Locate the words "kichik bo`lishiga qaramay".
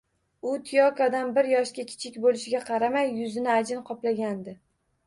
1.91-3.13